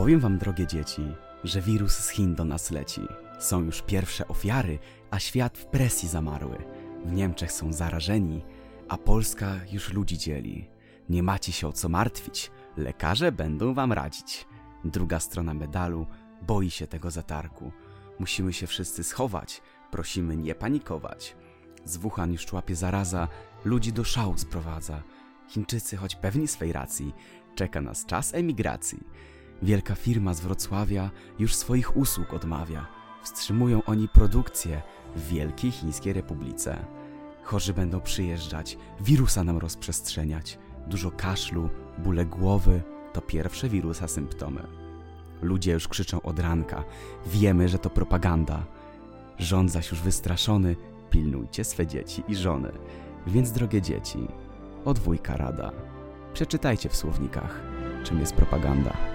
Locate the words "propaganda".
47.90-48.66, 58.34-59.09